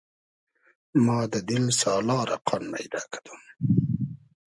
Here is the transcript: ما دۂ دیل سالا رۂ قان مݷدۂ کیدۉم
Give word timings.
ما 1.05 1.19
دۂ 1.31 1.39
دیل 1.47 1.65
سالا 1.79 2.19
رۂ 2.29 2.37
قان 2.47 2.63
مݷدۂ 2.71 3.01
کیدۉم 3.11 3.39